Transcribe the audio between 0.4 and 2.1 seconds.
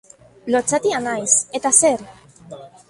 Lotsatia naiz, eta zer?